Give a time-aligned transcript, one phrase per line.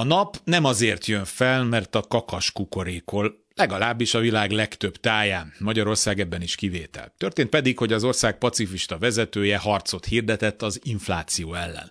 [0.00, 5.52] A nap nem azért jön fel, mert a kakas kukorékol, legalábbis a világ legtöbb táján,
[5.58, 7.14] Magyarország ebben is kivétel.
[7.16, 11.90] Történt pedig, hogy az ország pacifista vezetője harcot hirdetett az infláció ellen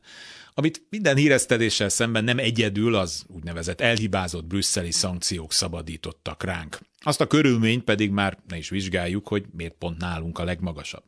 [0.53, 6.79] amit minden híresztedéssel szemben nem egyedül az úgynevezett elhibázott brüsszeli szankciók szabadítottak ránk.
[6.99, 11.03] Azt a körülményt pedig már ne is vizsgáljuk, hogy miért pont nálunk a legmagasabb.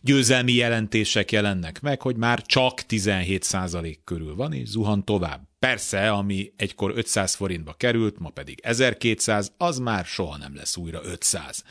[0.00, 5.45] Győzelmi jelentések jelennek meg, hogy már csak 17% körül van, és zuhan tovább.
[5.58, 11.00] Persze, ami egykor 500 forintba került, ma pedig 1200, az már soha nem lesz újra
[11.04, 11.64] 500.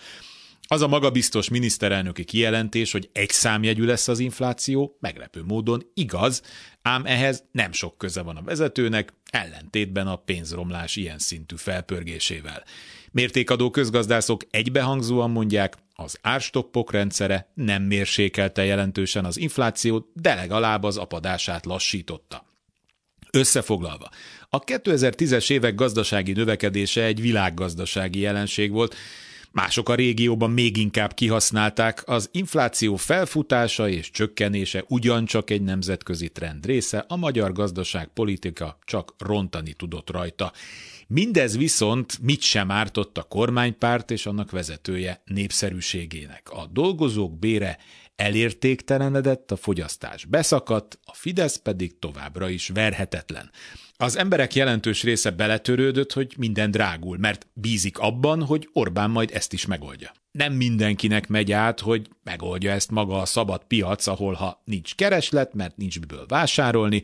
[0.67, 6.41] Az a magabiztos miniszterelnöki kijelentés, hogy egy számjegyű lesz az infláció, meglepő módon igaz,
[6.81, 12.63] ám ehhez nem sok köze van a vezetőnek, ellentétben a pénzromlás ilyen szintű felpörgésével.
[13.11, 20.97] Mértékadó közgazdászok egybehangzóan mondják, az árstoppok rendszere nem mérsékelte jelentősen az inflációt, de legalább az
[20.97, 22.44] apadását lassította.
[23.35, 24.09] Összefoglalva,
[24.49, 28.95] a 2010-es évek gazdasági növekedése egy világgazdasági jelenség volt,
[29.51, 36.65] Mások a régióban még inkább kihasználták, az infláció felfutása és csökkenése ugyancsak egy nemzetközi trend
[36.65, 40.51] része, a magyar gazdaság politika csak rontani tudott rajta.
[41.07, 46.49] Mindez viszont mit sem ártott a kormánypárt és annak vezetője népszerűségének.
[46.51, 47.77] A dolgozók bére
[48.15, 53.51] elértéktelenedett, a fogyasztás beszakadt, a Fidesz pedig továbbra is verhetetlen.
[53.97, 59.53] Az emberek jelentős része beletörődött, hogy minden drágul, mert bízik abban, hogy Orbán majd ezt
[59.53, 60.11] is megoldja.
[60.31, 65.53] Nem mindenkinek megy át, hogy megoldja ezt maga a szabad piac, ahol ha nincs kereslet,
[65.53, 67.03] mert nincs miből vásárolni,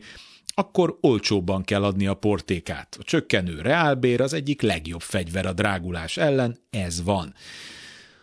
[0.54, 2.96] akkor olcsóbban kell adni a portékát.
[3.00, 7.34] A csökkenő reálbér az egyik legjobb fegyver a drágulás ellen, ez van.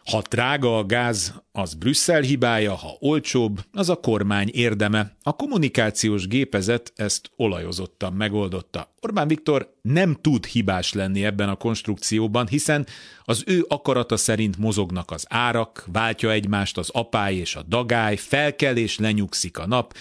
[0.05, 5.15] Ha drága a gáz, az Brüsszel hibája, ha olcsóbb, az a kormány érdeme.
[5.23, 8.93] A kommunikációs gépezet ezt olajozottan megoldotta.
[9.01, 12.87] Orbán Viktor nem tud hibás lenni ebben a konstrukcióban, hiszen
[13.23, 18.77] az ő akarata szerint mozognak az árak, váltja egymást az apály és a dagály, felkel
[18.77, 19.93] és lenyugszik a nap,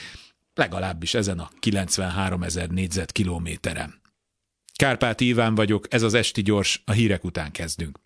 [0.54, 4.00] legalábbis ezen a 93 ezer négyzetkilométeren.
[4.74, 7.98] Kárpát Iván vagyok, ez az Esti Gyors, a hírek után kezdünk.